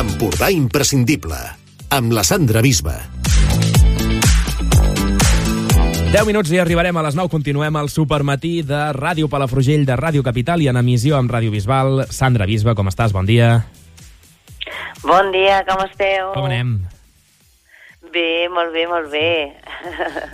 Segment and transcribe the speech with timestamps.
[0.00, 1.36] Empordà imprescindible,
[1.92, 2.94] amb la Sandra Bisba.
[6.14, 7.28] 10 minuts i arribarem a les 9.
[7.28, 12.06] Continuem al supermatí de Ràdio Palafrugell, de Ràdio Capital i en emissió amb Ràdio Bisbal.
[12.08, 13.12] Sandra Bisba, com estàs?
[13.12, 13.50] Bon dia.
[15.04, 16.32] Bon dia, com esteu?
[16.32, 16.78] Com anem?
[18.08, 19.28] Bé, molt bé, molt bé.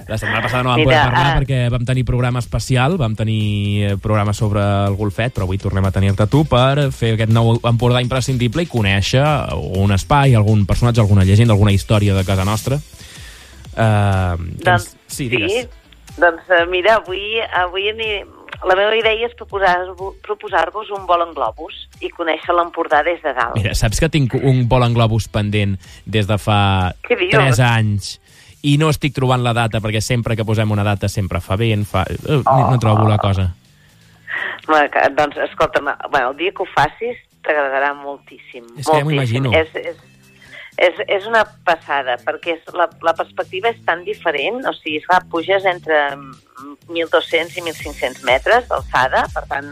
[0.08, 1.36] La setmana passada no vam Mira, poder parlar ah.
[1.40, 3.42] perquè vam tenir programa especial, vam tenir
[3.86, 7.56] eh, programa sobre el golfet, però avui tornem a tenir-te tu per fer aquest nou
[7.66, 9.24] Empordà imprescindible i conèixer
[9.82, 12.78] un espai, algun personatge, alguna llegenda, alguna història de casa nostra.
[13.76, 15.68] Uh, doncs, sí, digues.
[16.16, 18.10] Doncs eh, mira, avui, avui ni...
[18.64, 23.34] la meva idea és proposar-vos proposar un vol en globus i conèixer l'Empordà des de
[23.36, 23.58] dalt.
[23.58, 27.34] Mira, saps que tinc un vol en globus pendent des de fa Què dius?
[27.36, 28.14] 3 anys
[28.62, 31.84] i no estic trobant la data perquè sempre que posem una data sempre fa vent,
[31.86, 32.04] fa...
[32.24, 33.50] Uh, no, no trobo la cosa.
[34.66, 38.64] Bueno, que- doncs, escolta'm, bueno, el dia que ho facis t'agradarà moltíssim.
[38.78, 39.44] És que ja m'ho moltíssim.
[39.46, 39.52] imagino.
[39.54, 39.96] És, és,
[40.88, 45.22] és, és una passada, perquè és, la, la perspectiva és tan diferent, o sigui, esclar,
[45.30, 49.70] puges entre 1.200 i 1.500 metres d'alçada, per tant,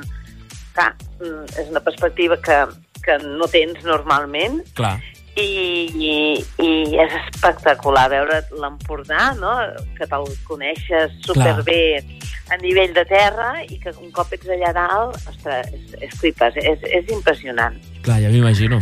[0.76, 2.60] clar, mm, és una perspectiva que,
[3.04, 4.96] que no tens normalment, Clar.
[5.36, 6.14] I, i,
[6.62, 6.70] i
[7.02, 9.54] és espectacular veure l'Empordà, no?
[9.98, 12.02] que te'l coneixes superbé
[12.52, 16.58] a nivell de terra i que un cop ets allà dalt, ostres, és, és flipes,
[16.62, 17.78] és, és impressionant.
[18.06, 18.80] Clar, ja m'imagino.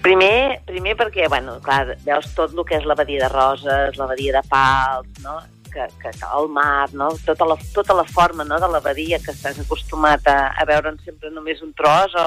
[0.00, 4.08] Primer, primer perquè, bueno, clar, veus tot el que és la badia de Roses, la
[4.08, 5.40] badia de Pals, no?
[5.70, 7.10] que, que, que el mar, no?
[7.26, 8.58] tota, la, tota la forma no?
[8.58, 12.24] de la badia que estàs acostumat a, a veure'n sempre només un tros o,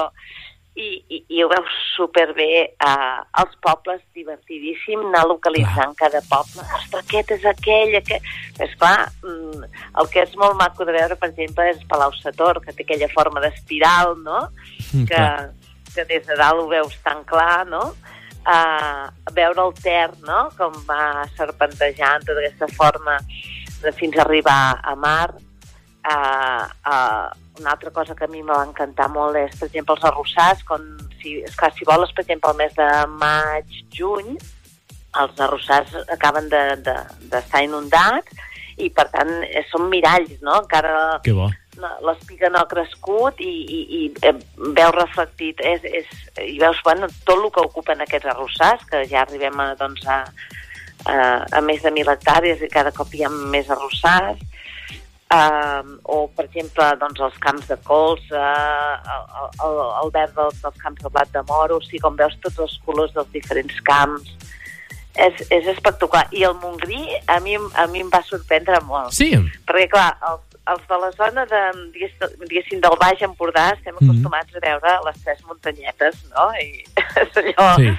[0.74, 6.64] i, i, i ho veus superbé eh, als pobles, divertidíssim, anar localitzant cada poble.
[6.80, 8.26] Ostres, aquest és aquell, aquest...
[8.64, 9.68] És clar, mm,
[10.02, 13.10] el que és molt maco de veure, per exemple, és Palau Sator, que té aquella
[13.14, 14.48] forma d'espiral, no?
[14.90, 15.22] Mm, que,
[15.94, 17.86] que des de dalt ho veus tan clar, no?
[18.44, 23.16] Uh, veure el Ter, no?, com va serpentejant tota aquesta forma
[23.80, 25.30] de fins a arribar a mar.
[26.04, 29.94] Uh, uh, una altra cosa que a mi me va encantar molt és, per exemple,
[29.96, 30.82] els arrossars, quan,
[31.22, 32.88] si, esclar, si voles, per exemple, el mes de
[33.20, 34.34] maig, juny,
[35.22, 36.96] els arrossars acaben d'estar
[37.30, 38.42] de, de, inundats
[38.76, 40.58] i, per tant, eh, són miralls, no?
[40.64, 41.46] Encara Que bo.
[42.06, 46.10] l'espiga no ha crescut i, i, i veus reflectit és, és,
[46.42, 50.24] i veus bueno, tot el que ocupen aquests arrossars, que ja arribem a, doncs, a,
[51.06, 51.16] a,
[51.46, 54.42] a més de mil hectàrees i cada cop hi ha més arrossars
[55.34, 58.44] um, o per exemple doncs, els camps de colza
[59.14, 62.36] el, el, el verd dels, dels camps de blat de moro, o sigui, com veus
[62.44, 64.32] tots els colors dels diferents camps
[65.14, 66.24] és, és espectacular.
[66.34, 69.12] I el Montgrí a mi, a mi em va sorprendre molt.
[69.14, 69.30] Sí,
[69.68, 71.60] Perquè, clar, els, els de la zona de,
[71.94, 74.08] digués- diguéssim, del Baix Empordà estem Mhm.
[74.10, 76.50] acostumats a veure les tres muntanyetes, no?
[76.58, 76.84] I
[77.22, 77.74] és allò...
[77.78, 77.94] Sí.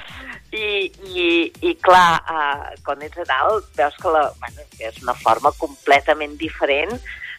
[0.56, 0.68] I,
[1.12, 1.24] i,
[1.68, 5.51] i clar, uh, quan ets a dalt veus que, la, bueno, que és una forma
[5.59, 6.94] completament diferent.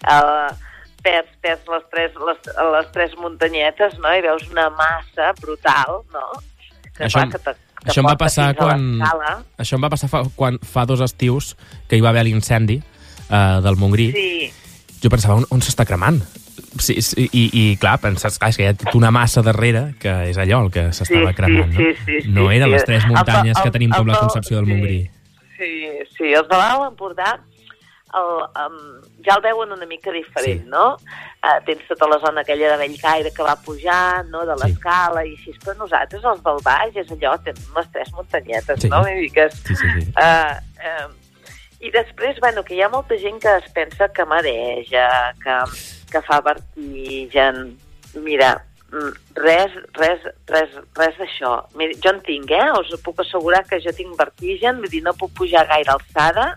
[0.04, 0.50] Uh,
[1.02, 4.10] perds, perds les, tres, les, les tres muntanyetes no?
[4.12, 6.26] i veus una massa brutal, no?
[6.96, 7.52] Que, Això em- que te,
[7.84, 8.86] que això em va passar quan...
[9.62, 11.54] Això em va passar fa, quan, fa dos estius
[11.88, 14.10] que hi va haver l'incendi uh, del Montgrí.
[14.16, 14.52] Sí,
[15.02, 16.16] Jo pensava, on, on s'està cremant?
[16.80, 19.90] Sí, sí, i, I, clar, penses, clar, és que hi ha tota una massa darrere
[20.00, 21.92] que és allò el que s'estava Sí, cremant, sí, no?
[22.00, 22.72] sí, sí, no eren sí.
[22.74, 24.72] les tres El- muntanyes que el- tenim com el- la concepció del sí.
[24.72, 24.98] Montgrí.
[25.56, 25.70] Sí,
[26.16, 27.36] sí, els de l'Alt Empordà
[28.14, 28.30] el,
[28.62, 28.76] um,
[29.24, 30.68] ja el veuen una mica diferent, Sí.
[30.68, 30.94] no?
[31.42, 34.62] Uh, tens tota la zona aquella de Bellcaire que va pujar, no?, de Sí.
[34.64, 38.88] l'escala i així, però nosaltres, els del baix, és allò, tenim les tres muntanyetes, Sí.
[38.88, 39.02] no?
[39.04, 40.12] Que és, Sí, sí, sí.
[40.16, 41.12] Uh, uh,
[41.78, 45.56] I després, bueno, que hi ha molta gent que es pensa que mareja, que,
[46.10, 47.76] que fa vertigen.
[48.14, 51.66] Mira, mm, res, res, res, res d'això.
[52.02, 52.70] Jo en tinc, eh?
[52.80, 56.56] Us puc assegurar que jo tinc vertigen, vull dir, no puc pujar gaire alçada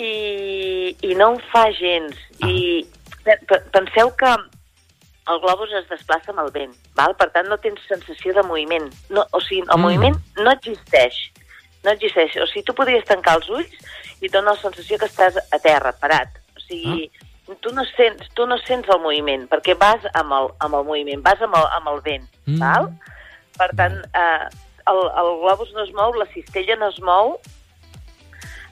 [0.00, 2.16] i, i no em fa gens.
[2.40, 2.48] Ah.
[2.48, 2.86] I
[3.24, 4.30] pe- pe- penseu que
[5.30, 7.12] el globus es desplaça amb el vent, val?
[7.18, 8.88] per tant no tens sensació de moviment.
[9.10, 9.82] No, o sigui, el Mm.
[9.84, 11.18] moviment no existeix.
[11.84, 12.34] No existeix.
[12.42, 13.76] O sigui, tu podries tancar els ulls
[14.20, 16.40] i et dona la sensació que estàs a terra, parat.
[16.56, 17.54] O sigui, ah.
[17.60, 21.22] tu, no sents, tu no sents el moviment, perquè vas amb el, amb el moviment,
[21.22, 22.58] vas amb el, amb el vent, mm.
[22.58, 22.90] val?
[23.58, 24.48] Per tant, eh,
[24.90, 27.36] el, el globus no es mou, la cistella no es mou,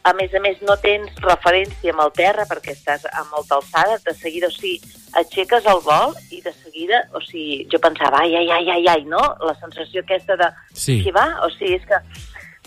[0.05, 3.99] a més a més no tens referència amb el terra perquè estàs a molta alçada,
[4.05, 4.81] de seguida, o sigui,
[5.19, 9.05] aixeques el vol i de seguida, o sigui, jo pensava, ai, ai, ai, ai, ai,
[9.09, 9.21] no?
[9.45, 11.03] La sensació aquesta de, Sí.
[11.03, 11.27] qui va?
[11.45, 12.01] O sigui, és que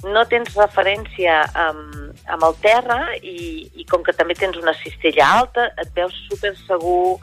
[0.09, 5.27] no tens referència amb, amb el terra i, i com que també tens una cistella
[5.41, 7.19] alta, et veus super segur,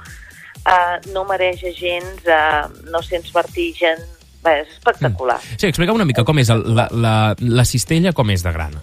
[0.63, 2.63] eh, no mareja gens, eh,
[2.93, 3.99] no sents vertigen,
[4.45, 5.41] bé, és espectacular.
[5.57, 8.79] Sí, explica una mica com és el, la, la, la cistella, com és de gran.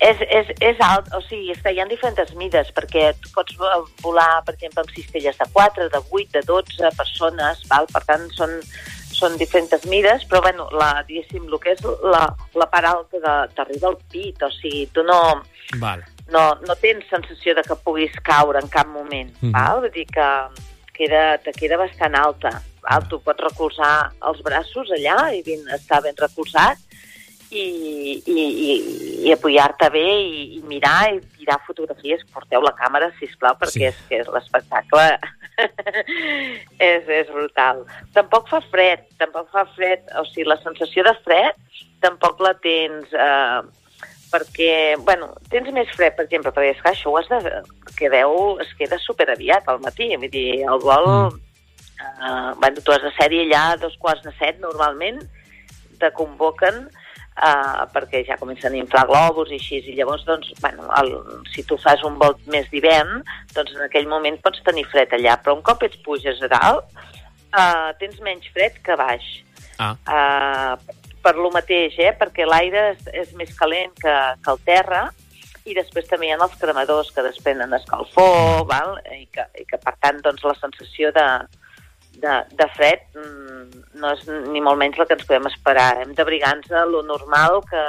[0.00, 3.54] És, és, és alt, o sigui, és que hi ha diferents mides, perquè tu pots
[3.56, 7.86] vo- volar, per exemple, amb cistelles de 4, de 8, de 12 persones, val?
[7.92, 8.50] per tant, són,
[9.14, 12.24] són diferents mides, però, bueno, la, diguéssim, el que és la,
[12.58, 15.20] la part alta de- t'arriba al pit, o sigui, tu no,
[15.80, 16.02] Val.
[16.28, 19.52] no, no tens sensació de que puguis caure en cap moment, Mhm.
[19.54, 19.80] val?
[19.80, 20.28] Vull dir que
[20.92, 22.50] queda, te queda bastant alta.
[22.82, 23.06] Val?
[23.08, 26.76] Tu pots recolzar els braços allà i ben, estar ben recolzat
[27.54, 28.74] i, i, i,
[29.28, 32.24] i apoyar-te bé i, i mirar i tirar fotografies.
[32.34, 33.86] Porteu la càmera, si plau, perquè Sí.
[33.90, 35.06] és que l'espectacle
[36.90, 37.84] és, és brutal.
[38.16, 41.56] Tampoc fa fred, tampoc fa fred, o sigui, la sensació de fred
[42.04, 43.08] tampoc la tens...
[43.12, 43.62] Eh,
[44.34, 47.62] perquè, bueno, tens més fred, per exemple, perquè és que això ho has de...
[47.94, 48.32] Quedeu,
[48.64, 51.06] es queda super aviat al matí, vull dir, el vol...
[51.06, 51.40] Mm.
[52.04, 55.22] Uh, bueno, tu has de ser allà a dos quarts de set, normalment,
[56.02, 56.82] te convoquen
[57.36, 61.14] uh, perquè ja comencen a inflar globus i així, i llavors, doncs, bueno, el,
[61.54, 63.22] si tu fas un vol més d'hivern,
[63.54, 66.92] doncs en aquell moment pots tenir fred allà, però un cop ets puges a dalt,
[67.54, 69.32] uh, tens menys fred que baix.
[69.78, 72.12] Ah, Uh, per lo mateix, eh?
[72.14, 74.12] perquè l'aire és, és més calent que,
[74.44, 75.06] que el terra
[75.64, 78.98] i després també hi ha els cremadors que desprenen escalfor, val?
[79.08, 81.24] I, que, i que per tant doncs, la sensació de,
[82.22, 85.90] de, de fred mm, no és ni molt menys el que ens podem esperar.
[86.02, 87.84] Hem d'abrigar-nos a lo normal que,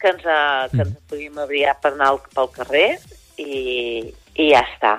[0.00, 2.88] que ens, eh, que ens podíem abrigar per anar pel carrer
[3.38, 4.04] i,
[4.38, 4.96] i ja està.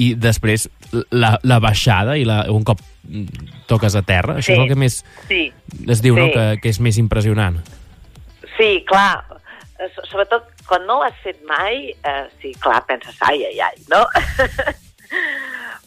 [0.00, 0.68] i després
[1.10, 4.58] la, la baixada i la, un cop mm, toques a terra, això Sí.
[4.58, 5.40] és el que més Sí,
[5.88, 6.32] es diu, no?, Sí.
[6.36, 7.58] que, que és més impressionant.
[8.56, 9.24] Sí, clar,
[9.94, 13.82] so- sobretot quan no ho has fet mai, eh, sí, clar, penses, ai, ai, ai,
[13.92, 14.04] no?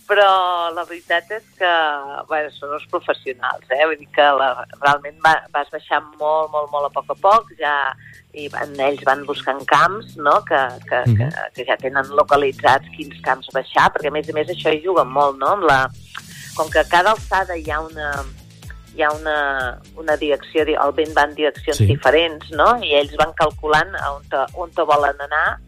[0.10, 0.28] Però
[0.74, 1.72] la veritat és que,
[2.30, 3.84] bueno, són els professionals, eh?
[3.86, 4.48] Vull dir que la,
[4.82, 7.76] realment va, vas baixar molt, molt, molt a poc a poc, ja,
[8.34, 10.58] i van, ells van buscant camps, no?, que,
[10.90, 11.18] que, Mhm.
[11.20, 14.82] que, que ja tenen localitzats quins camps baixar, perquè a més a més això hi
[14.84, 15.80] juga molt, no?, amb la...
[16.58, 18.10] Com que a cada alçada hi ha una,
[18.96, 19.36] hi ha una,
[19.96, 21.86] una direcció, di- el vent va en direccions Sí.
[21.86, 22.72] diferents, no?
[22.84, 25.60] I ells van calculant on te, on te volen anar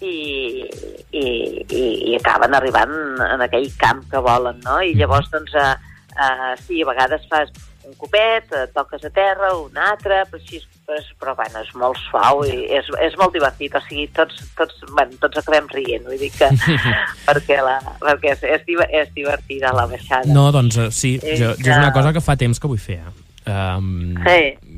[0.00, 0.66] i,
[1.12, 1.24] i,
[1.68, 2.94] i, i acaben arribant
[3.26, 4.80] en aquell camp que volen, no?
[4.80, 5.74] I llavors, doncs, eh,
[6.16, 7.52] eh, sí, a vegades fas
[7.86, 11.98] un copet, eh, toques a terra, un altre, però així, però, però bueno, és molt
[12.06, 16.20] suau i és, és molt divertit, o sigui, tots, tots, bueno, tots acabem rient, vull
[16.20, 16.50] dir que
[17.28, 18.68] perquè, la, perquè és, és,
[19.02, 20.28] és divertida la baixada.
[20.30, 23.00] No, doncs eh, sí, jo, jo és una cosa que fa temps que vull fer.
[23.02, 23.26] Eh?
[23.50, 24.69] Um, Sí.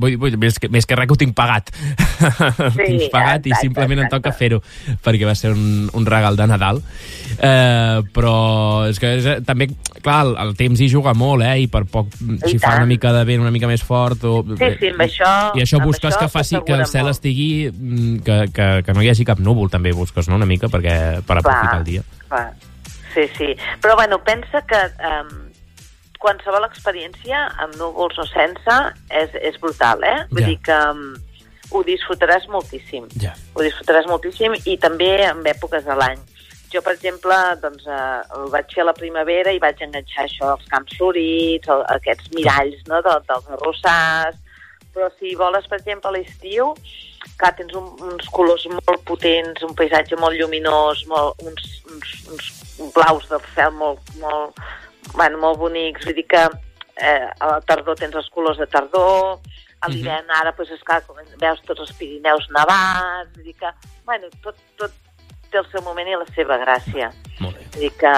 [0.00, 1.72] Vull, vull, més, que, més que res que ho tinc pagat.
[1.74, 4.38] ho tinc pagat i exacte, simplement em toca exacte.
[4.38, 6.82] fer-ho perquè va ser un, un regal de Nadal.
[7.38, 8.34] Uh, però
[8.88, 9.68] és que és, també,
[10.00, 11.56] clar, el, el temps hi juga molt, eh?
[11.64, 12.84] I per poc, si fa tant.
[12.84, 14.24] una mica de vent, una mica més fort...
[14.28, 15.32] O, Sí, sí, amb això...
[15.58, 17.16] I això busques això que faci que el cel molt.
[17.16, 17.50] estigui...
[17.70, 20.94] mm, Que, que, que no hi hagi cap núvol, també busques, no?, una mica, perquè
[21.26, 22.02] per aprofitar el dia.
[22.28, 22.48] Clar.
[23.14, 23.54] Sí, sí.
[23.82, 25.47] Però, bueno, pensa que um,
[26.18, 28.76] qualsevol experiència, amb núvols o sense,
[29.10, 30.24] és, és brutal, eh?
[30.30, 30.48] Vull Ja.
[30.48, 31.04] dir que um,
[31.70, 33.06] ho disfrutaràs moltíssim.
[33.22, 33.34] Ja.
[33.54, 36.18] Ho disfrutaràs moltíssim i també en èpoques de l'any.
[36.72, 40.50] Jo, per exemple, doncs, eh, ho vaig fer a la primavera i vaig enganxar això,
[40.52, 44.36] els camps florits, el, aquests miralls no, de, dels arrossars,
[44.92, 46.74] però si voles, per exemple, a l'estiu,
[47.40, 52.92] clar, tens un, uns colors molt potents, un paisatge molt lluminós, molt, uns, uns, uns
[52.92, 54.60] blaus del cel molt, molt,
[55.14, 59.38] bueno, molt bonics, vull dir que eh, a la tardor tens els colors de tardor,
[59.80, 63.72] a l'hivern ara, doncs, esclar, com veus tots els Pirineus nevats, vull dir que,
[64.08, 64.94] bueno, tot, tot
[65.52, 67.12] té el seu moment i la seva gràcia.
[67.38, 67.66] Molt bé.
[67.74, 68.14] Vull dir que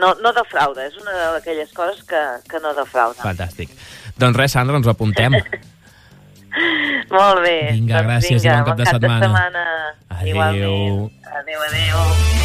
[0.00, 3.22] no, no defrauda, és una d'aquelles coses que, que no defrauda.
[3.24, 3.74] Fantàstic.
[4.20, 5.38] Doncs res, Sandra, ens ho apuntem.
[7.14, 7.58] Molt bé.
[7.74, 9.26] Vinga, doncs gràcies i vinga, bon cap de setmana.
[9.26, 9.66] setmana.
[10.20, 10.34] Adéu.
[10.34, 11.38] Igualment.
[11.42, 12.44] Adéu, adéu.